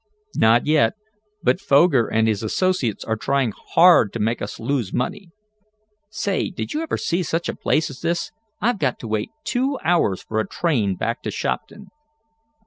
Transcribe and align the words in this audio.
"Not 0.35 0.65
yet, 0.65 0.93
but 1.43 1.61
Foger 1.61 2.07
and 2.07 2.27
his 2.27 2.41
associates 2.41 3.05
are 3.05 3.15
trying 3.15 3.53
hard 3.75 4.11
to 4.13 4.19
make 4.19 4.41
us 4.41 4.59
lose 4.59 4.91
money. 4.91 5.29
Say, 6.09 6.49
did 6.49 6.73
you 6.73 6.81
ever 6.81 6.97
see 6.97 7.21
such 7.21 7.47
a 7.47 7.55
place 7.55 7.91
as 7.91 8.01
this? 8.01 8.31
I've 8.59 8.79
got 8.79 8.97
to 9.01 9.07
wait 9.07 9.29
two 9.43 9.77
hours 9.83 10.23
for 10.23 10.39
a 10.39 10.47
train 10.47 10.95
back 10.95 11.21
to 11.21 11.29
Shopton." 11.29 11.91